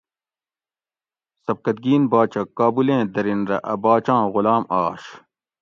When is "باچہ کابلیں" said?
2.11-3.03